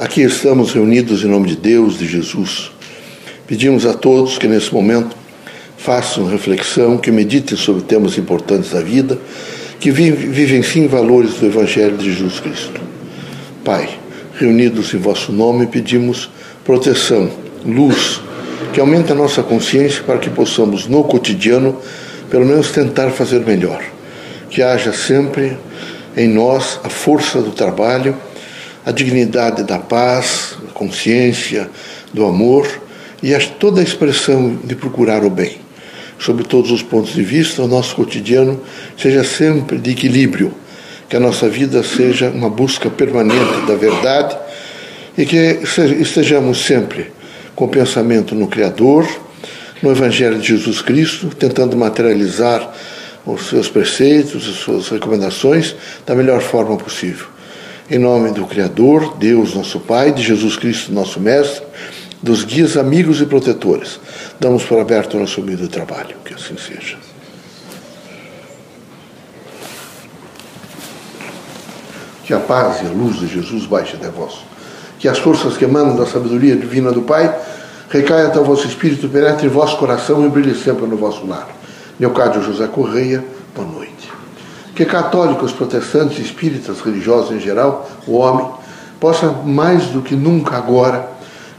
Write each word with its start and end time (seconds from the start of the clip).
Aqui 0.00 0.22
estamos 0.22 0.72
reunidos 0.72 1.22
em 1.22 1.26
nome 1.26 1.48
de 1.48 1.56
Deus, 1.56 1.98
de 1.98 2.06
Jesus. 2.06 2.72
Pedimos 3.46 3.84
a 3.84 3.92
todos 3.92 4.38
que 4.38 4.48
nesse 4.48 4.72
momento 4.72 5.14
façam 5.76 6.26
reflexão, 6.26 6.96
que 6.96 7.10
meditem 7.10 7.54
sobre 7.54 7.82
temas 7.82 8.16
importantes 8.16 8.70
da 8.70 8.80
vida, 8.80 9.18
que 9.78 9.90
vivenciem 9.90 10.88
valores 10.88 11.34
do 11.34 11.44
Evangelho 11.44 11.98
de 11.98 12.14
Jesus 12.14 12.40
Cristo. 12.40 12.80
Pai, 13.62 13.90
reunidos 14.38 14.94
em 14.94 14.96
vosso 14.96 15.32
nome, 15.32 15.66
pedimos 15.66 16.30
proteção, 16.64 17.30
luz, 17.66 18.22
que 18.72 18.80
aumente 18.80 19.12
a 19.12 19.14
nossa 19.14 19.42
consciência 19.42 20.02
para 20.02 20.18
que 20.18 20.30
possamos, 20.30 20.86
no 20.86 21.04
cotidiano, 21.04 21.76
pelo 22.30 22.46
menos 22.46 22.70
tentar 22.70 23.10
fazer 23.10 23.40
melhor. 23.40 23.84
Que 24.48 24.62
haja 24.62 24.94
sempre 24.94 25.58
em 26.16 26.26
nós 26.26 26.80
a 26.82 26.88
força 26.88 27.42
do 27.42 27.50
trabalho 27.50 28.16
a 28.90 28.92
dignidade 28.92 29.62
da 29.62 29.78
paz, 29.78 30.56
da 30.62 30.72
consciência, 30.72 31.70
do 32.12 32.26
amor 32.26 32.68
e 33.22 33.32
toda 33.58 33.80
a 33.80 33.84
expressão 33.84 34.58
de 34.64 34.74
procurar 34.74 35.24
o 35.24 35.30
bem. 35.30 35.58
Sob 36.18 36.42
todos 36.42 36.70
os 36.70 36.82
pontos 36.82 37.14
de 37.14 37.22
vista, 37.22 37.62
o 37.62 37.68
nosso 37.68 37.94
cotidiano 37.94 38.60
seja 38.98 39.22
sempre 39.24 39.78
de 39.78 39.92
equilíbrio, 39.92 40.52
que 41.08 41.16
a 41.16 41.20
nossa 41.20 41.48
vida 41.48 41.82
seja 41.82 42.30
uma 42.30 42.50
busca 42.50 42.90
permanente 42.90 43.66
da 43.66 43.74
verdade 43.74 44.36
e 45.16 45.24
que 45.24 45.60
estejamos 46.00 46.64
sempre 46.64 47.12
com 47.54 47.68
pensamento 47.68 48.34
no 48.34 48.48
Criador, 48.48 49.08
no 49.82 49.92
Evangelho 49.92 50.38
de 50.38 50.48
Jesus 50.48 50.82
Cristo, 50.82 51.28
tentando 51.28 51.76
materializar 51.76 52.72
os 53.24 53.48
seus 53.48 53.68
preceitos, 53.68 54.48
as 54.48 54.56
suas 54.56 54.88
recomendações 54.88 55.76
da 56.04 56.14
melhor 56.14 56.40
forma 56.40 56.76
possível. 56.76 57.39
Em 57.90 57.98
nome 57.98 58.30
do 58.30 58.46
Criador, 58.46 59.16
Deus 59.16 59.52
nosso 59.52 59.80
Pai, 59.80 60.12
de 60.12 60.22
Jesus 60.22 60.56
Cristo 60.56 60.92
nosso 60.92 61.18
Mestre, 61.18 61.66
dos 62.22 62.44
guias, 62.44 62.76
amigos 62.76 63.20
e 63.20 63.26
protetores, 63.26 63.98
damos 64.38 64.62
por 64.62 64.78
aberto 64.78 65.16
o 65.16 65.20
nosso 65.20 65.40
humilde 65.40 65.66
trabalho. 65.66 66.14
Que 66.24 66.32
assim 66.32 66.54
seja. 66.56 66.96
Que 72.24 72.32
a 72.32 72.38
paz 72.38 72.80
e 72.80 72.86
a 72.86 72.90
luz 72.90 73.18
de 73.18 73.26
Jesus 73.26 73.66
baixe 73.66 73.96
até 73.96 74.08
vós. 74.08 74.34
Que 75.00 75.08
as 75.08 75.18
forças 75.18 75.56
que 75.56 75.64
emanam 75.64 75.96
da 75.96 76.06
sabedoria 76.06 76.54
divina 76.54 76.92
do 76.92 77.02
Pai 77.02 77.36
recaia 77.88 78.28
até 78.28 78.38
o 78.38 78.44
vosso 78.44 78.68
espírito, 78.68 79.08
penetre 79.08 79.46
em 79.46 79.50
vosso 79.50 79.76
coração 79.78 80.24
e 80.24 80.28
brilhe 80.28 80.54
sempre 80.54 80.86
no 80.86 80.96
vosso 80.96 81.26
lar. 81.26 81.48
Leocádio 81.98 82.40
José 82.40 82.68
Correia, 82.68 83.24
boa 83.52 83.66
noite 83.66 84.09
que 84.80 84.86
católicos, 84.86 85.52
protestantes, 85.52 86.18
espíritas, 86.18 86.80
religiosos 86.80 87.32
em 87.32 87.38
geral, 87.38 87.86
o 88.06 88.14
homem, 88.14 88.46
possa 88.98 89.30
mais 89.30 89.88
do 89.88 90.00
que 90.00 90.16
nunca 90.16 90.56
agora, 90.56 91.06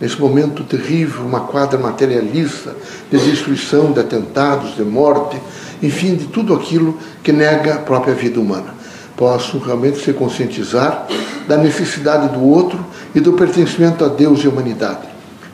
nesse 0.00 0.20
momento 0.20 0.62
terrível, 0.62 1.24
uma 1.24 1.40
quadra 1.40 1.76
materialista 1.76 2.76
de 3.10 3.18
destruição, 3.18 3.90
de 3.90 3.98
atentados, 3.98 4.76
de 4.76 4.84
morte, 4.84 5.36
enfim, 5.82 6.14
de 6.14 6.26
tudo 6.26 6.54
aquilo 6.54 6.96
que 7.20 7.32
nega 7.32 7.74
a 7.74 7.78
própria 7.78 8.14
vida 8.14 8.38
humana. 8.38 8.72
Possam 9.16 9.58
realmente 9.58 9.98
se 9.98 10.12
conscientizar 10.12 11.08
da 11.48 11.56
necessidade 11.56 12.28
do 12.28 12.44
outro 12.44 12.78
e 13.16 13.18
do 13.18 13.32
pertencimento 13.32 14.04
a 14.04 14.08
Deus 14.08 14.44
e 14.44 14.46
à 14.46 14.50
humanidade. 14.50 15.08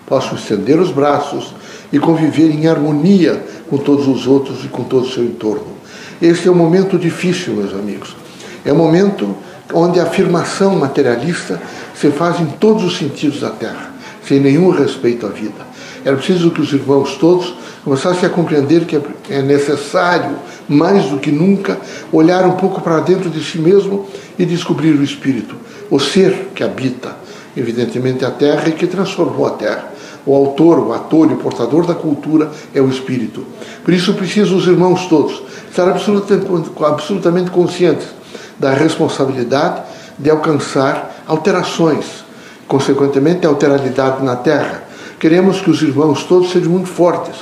Possam 0.04 0.34
estender 0.34 0.78
os 0.78 0.90
braços 0.90 1.54
e 1.90 1.98
conviver 1.98 2.50
em 2.50 2.66
harmonia 2.66 3.42
com 3.70 3.78
todos 3.78 4.06
os 4.06 4.26
outros 4.26 4.66
e 4.66 4.68
com 4.68 4.84
todo 4.84 5.06
o 5.06 5.10
seu 5.10 5.24
entorno 5.24 5.73
esse 6.20 6.48
é 6.48 6.50
um 6.50 6.54
momento 6.54 6.98
difícil, 6.98 7.54
meus 7.54 7.72
amigos. 7.72 8.16
É 8.64 8.72
um 8.72 8.76
momento 8.76 9.36
onde 9.72 9.98
a 9.98 10.04
afirmação 10.04 10.76
materialista 10.76 11.60
se 11.94 12.10
faz 12.10 12.40
em 12.40 12.46
todos 12.46 12.84
os 12.84 12.96
sentidos 12.96 13.40
da 13.40 13.50
terra, 13.50 13.92
sem 14.26 14.40
nenhum 14.40 14.70
respeito 14.70 15.26
à 15.26 15.30
vida. 15.30 15.74
Era 16.04 16.16
preciso 16.16 16.50
que 16.50 16.60
os 16.60 16.72
irmãos 16.72 17.16
todos 17.16 17.54
começassem 17.82 18.26
a 18.26 18.32
compreender 18.32 18.84
que 18.84 19.00
é 19.28 19.42
necessário, 19.42 20.36
mais 20.69 21.06
do 21.06 21.19
que 21.19 21.30
nunca, 21.30 21.78
olhar 22.12 22.47
um 22.47 22.53
pouco 22.53 22.80
para 22.80 23.00
dentro 23.00 23.28
de 23.28 23.42
si 23.42 23.58
mesmo 23.58 24.06
e 24.38 24.44
descobrir 24.44 24.92
o 24.92 25.03
espírito, 25.03 25.54
o 25.91 25.98
ser 25.98 26.50
que 26.54 26.64
habita, 26.64 27.16
evidentemente, 27.56 28.24
a 28.24 28.30
terra 28.30 28.69
e 28.69 28.72
que 28.72 28.86
transformou 28.86 29.47
a 29.47 29.50
terra. 29.50 29.94
O 30.26 30.34
autor, 30.34 30.78
o 30.78 30.92
ator 30.92 31.30
e 31.30 31.34
o 31.34 31.38
portador 31.38 31.86
da 31.86 31.94
cultura 31.94 32.50
é 32.74 32.80
o 32.80 32.88
espírito. 32.88 33.44
Por 33.84 33.92
isso, 33.92 34.14
preciso 34.14 34.56
os 34.56 34.66
irmãos 34.66 35.06
todos 35.06 35.42
estar 35.70 35.88
absolutamente, 35.88 36.70
absolutamente 36.82 37.50
conscientes 37.50 38.06
da 38.58 38.72
responsabilidade 38.72 39.82
de 40.18 40.30
alcançar 40.30 41.24
alterações, 41.26 42.24
consequentemente, 42.68 43.46
alteralidade 43.46 44.24
na 44.24 44.36
Terra. 44.36 44.84
Queremos 45.18 45.60
que 45.60 45.70
os 45.70 45.82
irmãos 45.82 46.24
todos 46.24 46.52
sejam 46.52 46.70
muito 46.70 46.88
fortes, 46.88 47.34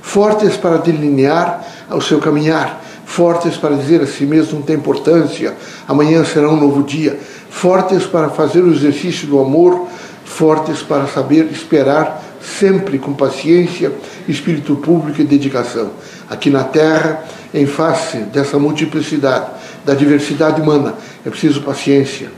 fortes 0.00 0.56
para 0.56 0.78
delinear 0.78 1.64
o 1.90 2.00
seu 2.00 2.18
caminhar, 2.18 2.82
fortes 3.04 3.56
para 3.56 3.76
dizer 3.76 4.00
a 4.00 4.06
si 4.06 4.24
mesmo 4.24 4.58
não 4.58 4.62
tem 4.62 4.76
importância, 4.76 5.54
amanhã 5.86 6.24
será 6.24 6.48
um 6.48 6.56
novo 6.56 6.82
dia, 6.82 7.18
fortes 7.50 8.06
para 8.06 8.30
fazer 8.30 8.62
o 8.62 8.72
exercício 8.72 9.26
do 9.28 9.38
amor, 9.38 9.86
fortes 10.34 10.82
para 10.82 11.06
saber 11.06 11.48
esperar 11.50 12.22
sempre 12.40 12.98
com 12.98 13.14
paciência, 13.14 13.92
espírito 14.28 14.76
público 14.76 15.20
e 15.20 15.24
dedicação. 15.24 15.90
Aqui 16.28 16.50
na 16.50 16.64
Terra, 16.64 17.24
em 17.52 17.66
face 17.66 18.18
dessa 18.18 18.58
multiplicidade, 18.58 19.46
da 19.84 19.94
diversidade 19.94 20.60
humana, 20.60 20.94
é 21.24 21.30
preciso 21.30 21.62
paciência, 21.62 22.30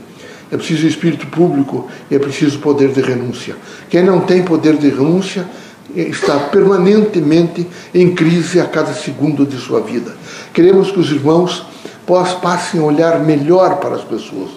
é 0.51 0.55
preciso 0.55 0.85
espírito 0.85 1.25
público 1.27 1.89
e 2.09 2.15
é 2.15 2.19
preciso 2.19 2.59
poder 2.59 2.89
de 2.89 3.01
renúncia. 3.01 3.55
Quem 3.89 4.03
não 4.03 4.21
tem 4.21 4.43
poder 4.43 4.77
de 4.77 4.89
renúncia 4.89 5.45
está 5.95 6.37
permanentemente 6.37 7.67
em 7.93 8.13
crise 8.13 8.59
a 8.59 8.65
cada 8.65 8.93
segundo 8.93 9.45
de 9.45 9.57
sua 9.57 9.81
vida. 9.81 10.15
Queremos 10.53 10.91
que 10.91 10.99
os 10.99 11.09
irmãos 11.11 11.65
passem 12.41 12.79
a 12.79 12.83
olhar 12.83 13.19
melhor 13.19 13.77
para 13.77 13.95
as 13.95 14.03
pessoas, 14.03 14.51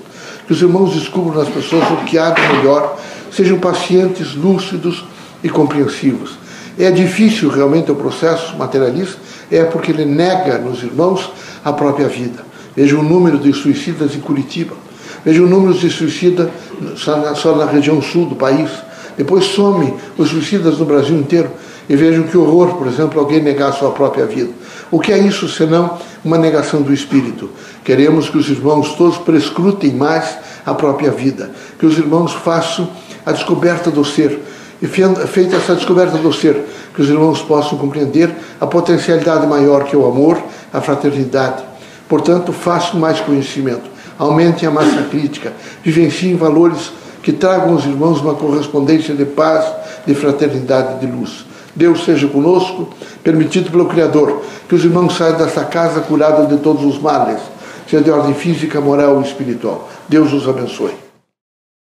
que 0.51 0.55
os 0.55 0.63
irmãos 0.63 0.95
descubram 0.95 1.45
nas 1.45 1.49
pessoas 1.49 1.89
o 1.93 2.05
que 2.05 2.19
há 2.19 2.31
de 2.31 2.43
melhor, 2.57 2.99
sejam 3.31 3.61
pacientes, 3.61 4.35
lúcidos 4.35 5.05
e 5.45 5.49
compreensivos. 5.49 6.33
É 6.77 6.91
difícil 6.91 7.49
realmente 7.51 7.93
o 7.93 7.95
processo 7.95 8.57
materialista, 8.57 9.17
é 9.49 9.63
porque 9.63 9.93
ele 9.93 10.05
nega 10.05 10.59
nos 10.59 10.83
irmãos 10.83 11.31
a 11.65 11.73
própria 11.73 12.09
vida. 12.09 12.45
Veja 12.75 12.99
o 12.99 13.03
número 13.03 13.39
de 13.39 13.53
suicidas 13.53 14.17
em 14.17 14.19
Curitiba. 14.19 14.75
Veja 15.25 15.41
o 15.41 15.47
número 15.47 15.73
de 15.73 15.89
suicidas 15.89 16.49
só 16.97 17.55
na 17.55 17.67
região 17.67 18.03
sul 18.03 18.27
do 18.27 18.35
país. 18.35 18.71
Depois 19.17 19.45
some 19.45 19.95
os 20.19 20.31
suicidas 20.31 20.79
no 20.79 20.85
Brasil 20.85 21.17
inteiro. 21.17 21.53
E 21.89 21.97
vejam 21.97 22.25
que 22.25 22.37
horror, 22.37 22.77
por 22.77 22.87
exemplo, 22.87 23.19
alguém 23.19 23.43
negar 23.43 23.71
a 23.71 23.73
sua 23.73 23.91
própria 23.91 24.27
vida. 24.27 24.51
O 24.91 25.01
que 25.01 25.13
é 25.13 25.19
isso 25.19 25.49
senão 25.49 25.99
uma 26.25 26.39
negação 26.39 26.83
do 26.83 26.93
espírito? 26.93 27.51
Queremos 27.85 28.29
que 28.29 28.39
os 28.39 28.49
irmãos 28.49 28.95
todos 28.95 29.19
prescrutem 29.19 29.93
mais 29.93 30.39
a 30.65 30.75
própria 30.75 31.11
vida, 31.11 31.51
que 31.79 31.87
os 31.87 31.99
irmãos 31.99 32.33
façam 32.33 32.89
a 33.25 33.33
descoberta 33.33 33.91
do 33.91 34.05
ser, 34.05 34.41
e 34.83 34.87
feita 34.87 35.57
essa 35.57 35.75
descoberta 35.75 36.17
do 36.17 36.33
ser, 36.33 36.65
que 36.95 37.03
os 37.03 37.09
irmãos 37.09 37.43
possam 37.43 37.77
compreender 37.77 38.31
a 38.61 38.67
potencialidade 38.67 39.47
maior 39.47 39.85
que 39.85 39.95
é 39.95 39.99
o 39.99 40.07
amor, 40.07 40.41
a 40.73 40.81
fraternidade. 40.81 41.63
Portanto, 42.09 42.53
façam 42.53 42.99
mais 42.99 43.21
conhecimento, 43.21 43.89
aumentem 44.19 44.69
a 44.69 44.71
massa 44.71 45.03
crítica, 45.11 45.53
vivenciem 45.85 46.37
valores 46.37 46.93
que 47.23 47.33
tragam 47.33 47.75
aos 47.75 47.85
irmãos 47.85 48.21
uma 48.21 48.35
correspondência 48.35 49.15
de 49.15 49.25
paz, 49.25 49.65
de 50.07 50.15
fraternidade 50.15 50.97
e 50.97 51.07
de 51.07 51.13
luz. 51.13 51.45
Deus 51.75 52.05
seja 52.05 52.27
conosco, 52.27 52.89
permitido 53.23 53.71
pelo 53.71 53.87
Criador, 53.87 54.43
que 54.69 54.75
os 54.75 54.85
irmãos 54.85 55.17
saiam 55.17 55.39
desta 55.39 55.65
casa 55.65 56.01
curados 56.01 56.49
de 56.49 56.59
todos 56.59 56.85
os 56.85 57.01
males, 57.01 57.41
seja 57.89 58.03
de 58.03 58.11
ordem 58.11 58.35
física, 58.35 58.81
moral 58.81 59.17
ou 59.17 59.23
espiritual. 59.23 59.89
Deus 60.09 60.33
os 60.33 60.49
abençoe. 60.49 61.00